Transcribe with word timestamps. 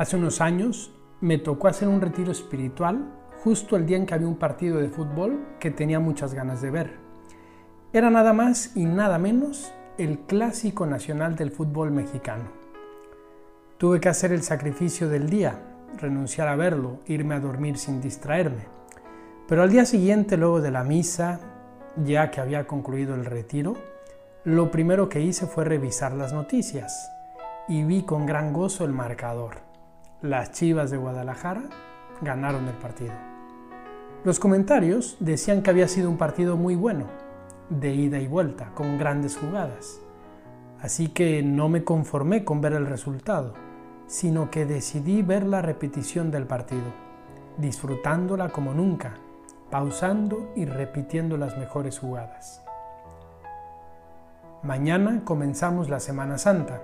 Hace 0.00 0.16
unos 0.16 0.40
años 0.40 0.90
me 1.20 1.36
tocó 1.36 1.68
hacer 1.68 1.86
un 1.86 2.00
retiro 2.00 2.32
espiritual 2.32 3.04
justo 3.44 3.76
el 3.76 3.84
día 3.84 3.98
en 3.98 4.06
que 4.06 4.14
había 4.14 4.28
un 4.28 4.38
partido 4.38 4.78
de 4.78 4.88
fútbol 4.88 5.38
que 5.58 5.70
tenía 5.70 6.00
muchas 6.00 6.32
ganas 6.32 6.62
de 6.62 6.70
ver. 6.70 6.94
Era 7.92 8.08
nada 8.08 8.32
más 8.32 8.74
y 8.74 8.86
nada 8.86 9.18
menos 9.18 9.74
el 9.98 10.20
clásico 10.20 10.86
nacional 10.86 11.36
del 11.36 11.50
fútbol 11.50 11.90
mexicano. 11.90 12.44
Tuve 13.76 14.00
que 14.00 14.08
hacer 14.08 14.32
el 14.32 14.42
sacrificio 14.42 15.06
del 15.10 15.28
día, 15.28 15.60
renunciar 15.98 16.48
a 16.48 16.56
verlo, 16.56 17.00
irme 17.04 17.34
a 17.34 17.40
dormir 17.40 17.76
sin 17.76 18.00
distraerme. 18.00 18.68
Pero 19.46 19.62
al 19.62 19.70
día 19.70 19.84
siguiente, 19.84 20.38
luego 20.38 20.62
de 20.62 20.70
la 20.70 20.82
misa, 20.82 21.40
ya 22.02 22.30
que 22.30 22.40
había 22.40 22.66
concluido 22.66 23.14
el 23.14 23.26
retiro, 23.26 23.76
lo 24.44 24.70
primero 24.70 25.10
que 25.10 25.20
hice 25.20 25.46
fue 25.46 25.66
revisar 25.66 26.12
las 26.12 26.32
noticias 26.32 27.12
y 27.68 27.84
vi 27.84 28.04
con 28.04 28.24
gran 28.24 28.54
gozo 28.54 28.86
el 28.86 28.92
marcador 28.92 29.68
las 30.22 30.52
Chivas 30.52 30.90
de 30.90 30.98
Guadalajara 30.98 31.62
ganaron 32.20 32.68
el 32.68 32.74
partido. 32.74 33.14
Los 34.22 34.38
comentarios 34.38 35.16
decían 35.18 35.62
que 35.62 35.70
había 35.70 35.88
sido 35.88 36.10
un 36.10 36.18
partido 36.18 36.58
muy 36.58 36.76
bueno, 36.76 37.06
de 37.70 37.94
ida 37.94 38.18
y 38.18 38.26
vuelta, 38.26 38.72
con 38.74 38.98
grandes 38.98 39.38
jugadas. 39.38 40.00
Así 40.82 41.08
que 41.08 41.42
no 41.42 41.70
me 41.70 41.84
conformé 41.84 42.44
con 42.44 42.60
ver 42.60 42.74
el 42.74 42.86
resultado, 42.86 43.54
sino 44.06 44.50
que 44.50 44.66
decidí 44.66 45.22
ver 45.22 45.46
la 45.46 45.62
repetición 45.62 46.30
del 46.30 46.46
partido, 46.46 46.92
disfrutándola 47.56 48.50
como 48.50 48.74
nunca, 48.74 49.14
pausando 49.70 50.52
y 50.54 50.66
repitiendo 50.66 51.38
las 51.38 51.56
mejores 51.56 51.98
jugadas. 51.98 52.62
Mañana 54.62 55.22
comenzamos 55.24 55.88
la 55.88 56.00
Semana 56.00 56.36
Santa, 56.36 56.82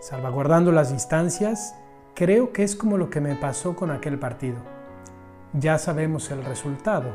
salvaguardando 0.00 0.72
las 0.72 0.90
distancias 0.90 1.74
Creo 2.16 2.50
que 2.50 2.62
es 2.62 2.74
como 2.74 2.96
lo 2.96 3.10
que 3.10 3.20
me 3.20 3.34
pasó 3.34 3.76
con 3.76 3.90
aquel 3.90 4.18
partido. 4.18 4.56
Ya 5.52 5.76
sabemos 5.76 6.30
el 6.30 6.42
resultado, 6.46 7.10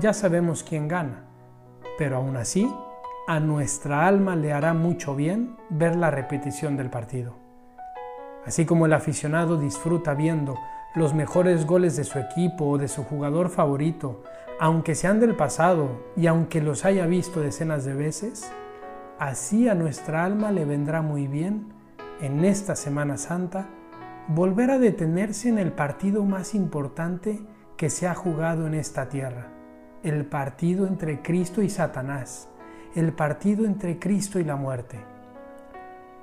ya 0.00 0.14
sabemos 0.14 0.62
quién 0.62 0.88
gana, 0.88 1.26
pero 1.98 2.16
aún 2.16 2.38
así, 2.38 2.72
a 3.28 3.38
nuestra 3.38 4.06
alma 4.06 4.36
le 4.36 4.54
hará 4.54 4.72
mucho 4.72 5.14
bien 5.14 5.58
ver 5.68 5.94
la 5.94 6.10
repetición 6.10 6.78
del 6.78 6.88
partido. 6.88 7.34
Así 8.46 8.64
como 8.64 8.86
el 8.86 8.94
aficionado 8.94 9.58
disfruta 9.58 10.14
viendo 10.14 10.56
los 10.94 11.12
mejores 11.12 11.66
goles 11.66 11.94
de 11.96 12.04
su 12.04 12.18
equipo 12.18 12.64
o 12.66 12.78
de 12.78 12.88
su 12.88 13.04
jugador 13.04 13.50
favorito, 13.50 14.22
aunque 14.58 14.94
sean 14.94 15.20
del 15.20 15.36
pasado 15.36 16.00
y 16.16 16.28
aunque 16.28 16.62
los 16.62 16.86
haya 16.86 17.04
visto 17.04 17.42
decenas 17.42 17.84
de 17.84 17.92
veces, 17.92 18.50
así 19.18 19.68
a 19.68 19.74
nuestra 19.74 20.24
alma 20.24 20.50
le 20.50 20.64
vendrá 20.64 21.02
muy 21.02 21.26
bien 21.26 21.74
en 22.22 22.42
esta 22.46 22.74
Semana 22.74 23.18
Santa 23.18 23.68
volver 24.32 24.70
a 24.70 24.78
detenerse 24.78 25.48
en 25.48 25.58
el 25.58 25.72
partido 25.72 26.24
más 26.24 26.54
importante 26.54 27.40
que 27.76 27.90
se 27.90 28.06
ha 28.06 28.14
jugado 28.14 28.68
en 28.68 28.74
esta 28.74 29.08
tierra, 29.08 29.48
el 30.04 30.24
partido 30.24 30.86
entre 30.86 31.20
Cristo 31.20 31.62
y 31.62 31.68
Satanás, 31.68 32.48
el 32.94 33.12
partido 33.12 33.66
entre 33.66 33.98
Cristo 33.98 34.38
y 34.38 34.44
la 34.44 34.54
muerte. 34.54 35.00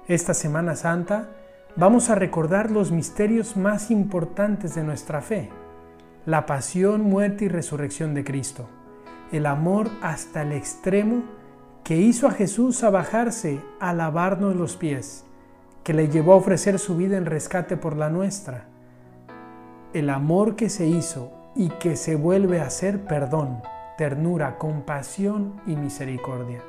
Esta 0.08 0.34
Semana 0.34 0.78
Santa 0.78 1.32
vamos 1.76 2.10
a 2.10 2.16
recordar 2.16 2.72
los 2.72 2.94
misterios 2.94 3.58
más 3.58 3.92
importantes 3.92 4.74
de 4.74 4.86
nuestra 4.86 5.22
fe, 5.22 5.50
la 6.26 6.46
pasión, 6.46 7.02
muerte 7.02 7.44
y 7.44 7.50
resurrección 7.50 8.14
de 8.14 8.24
Cristo, 8.24 8.70
el 9.34 9.48
amor 9.48 9.90
hasta 10.02 10.44
el 10.44 10.54
extremo 10.54 11.24
que 11.84 11.98
hizo 11.98 12.28
a 12.28 12.32
Jesús 12.32 12.86
a 12.86 12.90
bajarse 12.90 13.60
a 13.82 13.92
lavarnos 13.92 14.56
los 14.56 14.78
pies 14.78 15.26
que 15.88 15.94
le 15.94 16.10
llevó 16.10 16.34
a 16.34 16.36
ofrecer 16.36 16.80
su 16.80 16.98
vida 16.98 17.16
en 17.16 17.26
rescate 17.26 17.78
por 17.78 17.96
la 17.96 18.10
nuestra. 18.10 18.66
El 19.94 20.10
amor 20.10 20.58
que 20.58 20.68
se 20.68 20.86
hizo 20.86 21.32
y 21.56 21.70
que 21.70 21.96
se 21.96 22.18
vuelve 22.18 22.60
a 22.60 22.70
ser 22.70 23.06
perdón, 23.06 23.62
ternura, 23.98 24.58
compasión 24.58 25.62
y 25.66 25.78
misericordia. 25.78 26.60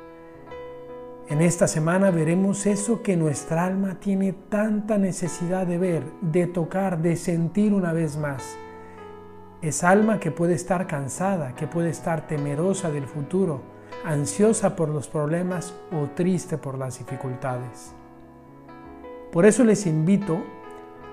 En 1.27 1.41
esta 1.41 1.67
semana 1.67 2.11
veremos 2.11 2.65
eso 2.65 3.03
que 3.03 3.17
nuestra 3.17 3.65
alma 3.65 3.99
tiene 3.99 4.31
tanta 4.31 4.97
necesidad 4.97 5.67
de 5.67 5.77
ver, 5.77 6.03
de 6.21 6.47
tocar, 6.47 7.01
de 7.01 7.17
sentir 7.17 7.73
una 7.73 7.91
vez 7.91 8.15
más. 8.15 8.55
Es 9.61 9.83
alma 9.83 10.21
que 10.21 10.31
puede 10.31 10.53
estar 10.53 10.87
cansada, 10.87 11.55
que 11.55 11.67
puede 11.67 11.89
estar 11.89 12.25
temerosa 12.25 12.89
del 12.89 13.03
futuro, 13.03 13.63
ansiosa 14.05 14.77
por 14.77 14.87
los 14.87 15.09
problemas 15.09 15.73
o 15.91 16.07
triste 16.15 16.57
por 16.57 16.77
las 16.77 16.99
dificultades. 16.99 17.98
Por 19.31 19.45
eso 19.45 19.63
les 19.63 19.85
invito 19.85 20.43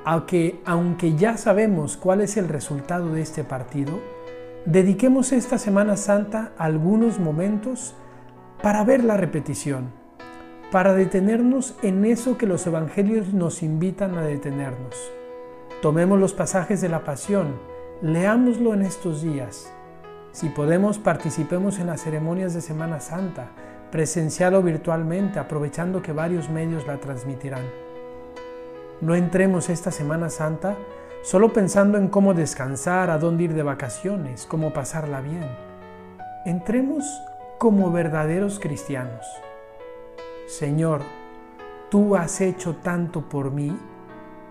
a 0.05 0.25
que, 0.25 0.61
aunque 0.65 1.17
ya 1.17 1.37
sabemos 1.37 1.97
cuál 1.97 2.23
es 2.23 2.37
el 2.37 2.49
resultado 2.49 3.13
de 3.13 3.21
este 3.21 3.45
partido, 3.45 4.01
dediquemos 4.65 5.33
esta 5.33 5.59
Semana 5.59 5.97
Santa 5.97 6.53
algunos 6.57 7.19
momentos 7.19 7.95
para 8.63 8.85
ver 8.85 9.05
la 9.05 9.17
repetición, 9.17 9.91
para 10.73 10.95
detenernos 10.95 11.77
en 11.83 12.05
eso 12.05 12.39
que 12.39 12.47
los 12.47 12.67
evangelios 12.67 13.35
nos 13.35 13.63
invitan 13.63 14.17
a 14.17 14.23
detenernos. 14.23 14.97
Tomemos 15.83 16.19
los 16.19 16.33
pasajes 16.33 16.81
de 16.81 16.89
la 16.89 17.05
pasión, 17.05 17.57
leámoslo 18.01 18.73
en 18.73 18.83
estos 18.83 19.23
días. 19.23 19.71
Si 20.33 20.49
podemos, 20.49 20.99
participemos 20.99 21.79
en 21.79 21.89
las 21.89 22.03
ceremonias 22.03 22.55
de 22.55 22.63
Semana 22.63 23.01
Santa, 23.01 23.51
presencial 23.91 24.55
o 24.55 24.63
virtualmente, 24.63 25.39
aprovechando 25.39 26.01
que 26.01 26.13
varios 26.13 26.49
medios 26.49 26.87
la 26.87 26.99
transmitirán. 26.99 27.86
No 29.01 29.15
entremos 29.15 29.69
esta 29.69 29.91
Semana 29.91 30.31
Santa 30.31 30.77
solo 31.23 31.53
pensando 31.53 31.99
en 31.99 32.09
cómo 32.09 32.33
descansar, 32.33 33.11
a 33.11 33.19
dónde 33.19 33.45
ir 33.45 33.55
de 33.55 33.63
vacaciones, 33.63 34.47
cómo 34.47 34.73
pasarla 34.73 35.21
bien. 35.21 35.47
Entremos 36.47 37.05
como 37.59 37.91
verdaderos 37.91 38.59
cristianos. 38.59 39.27
Señor, 40.47 41.03
tú 41.91 42.17
has 42.17 42.41
hecho 42.41 42.77
tanto 42.77 43.29
por 43.29 43.51
mí 43.51 43.77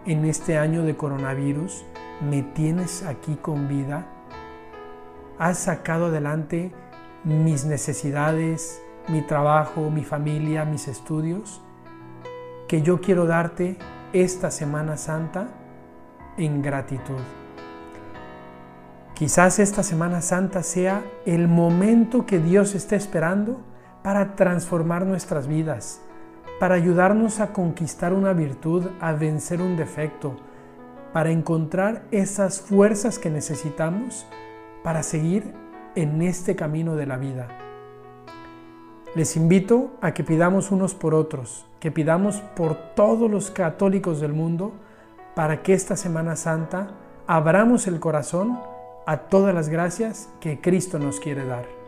en 0.06 0.26
este 0.26 0.58
año 0.58 0.84
de 0.84 0.96
coronavirus, 0.96 1.84
me 2.30 2.44
tienes 2.44 3.04
aquí 3.04 3.36
con 3.36 3.68
vida, 3.68 4.06
has 5.40 5.58
sacado 5.58 6.08
adelante 6.08 6.72
mis 7.24 7.66
necesidades, 7.66 8.84
mi 9.08 9.22
trabajo, 9.22 9.90
mi 9.90 10.04
familia, 10.04 10.66
mis 10.66 10.88
estudios, 10.88 11.62
que 12.68 12.82
yo 12.82 13.02
quiero 13.02 13.26
darte 13.26 13.78
esta 14.16 14.50
Semana 14.50 14.96
Santa 14.96 15.50
en 16.38 16.62
gratitud. 16.62 17.20
Quizás 19.14 19.60
esta 19.60 19.84
Semana 19.84 20.22
Santa 20.22 20.64
sea 20.64 21.04
el 21.26 21.50
momento 21.50 22.26
que 22.26 22.40
Dios 22.40 22.76
está 22.76 22.96
esperando 22.96 23.62
para 24.04 24.38
transformar 24.38 25.06
nuestras 25.06 25.48
vidas, 25.48 26.00
para 26.62 26.76
ayudarnos 26.76 27.42
a 27.42 27.52
conquistar 27.52 28.14
una 28.14 28.32
virtud, 28.32 28.86
a 29.02 29.12
vencer 29.12 29.62
un 29.62 29.76
defecto, 29.76 30.38
para 31.12 31.32
encontrar 31.32 32.04
esas 32.12 32.62
fuerzas 32.62 33.20
que 33.20 33.30
necesitamos 33.30 34.26
para 34.82 35.04
seguir 35.04 35.54
en 35.96 36.22
este 36.22 36.56
camino 36.56 36.96
de 36.96 37.06
la 37.06 37.18
vida. 37.18 37.65
Les 39.16 39.38
invito 39.38 39.92
a 40.02 40.14
que 40.14 40.26
pidamos 40.26 40.72
unos 40.72 40.94
por 40.94 41.16
otros, 41.16 41.66
que 41.80 41.90
pidamos 41.90 42.42
por 42.54 42.76
todos 42.96 43.32
los 43.32 43.50
católicos 43.50 44.20
del 44.20 44.34
mundo 44.34 44.74
para 45.36 45.64
que 45.64 45.74
esta 45.74 45.96
Semana 45.96 46.36
Santa 46.36 46.92
abramos 47.26 47.88
el 47.88 48.02
corazón 48.02 48.60
a 49.06 49.18
todas 49.18 49.56
las 49.56 49.70
gracias 49.70 50.28
que 50.42 50.60
Cristo 50.60 51.00
nos 51.00 51.22
quiere 51.22 51.46
dar. 51.46 51.85